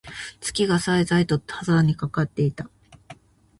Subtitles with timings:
[0.39, 2.67] 月が冴え冴えと空にかかっていた。